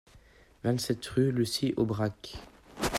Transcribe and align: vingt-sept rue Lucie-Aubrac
vingt-sept 0.63 1.05
rue 1.15 1.29
Lucie-Aubrac 1.29 2.35